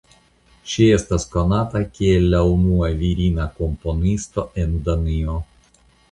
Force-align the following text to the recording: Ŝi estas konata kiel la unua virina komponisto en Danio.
Ŝi 0.69 0.85
estas 0.93 1.25
konata 1.33 1.81
kiel 1.97 2.23
la 2.33 2.39
unua 2.53 2.89
virina 3.01 3.45
komponisto 3.59 4.47
en 4.63 4.73
Danio. 4.89 5.37